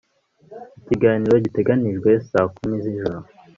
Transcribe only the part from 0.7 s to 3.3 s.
ikiganiro giteganijwe saa kumi zijoro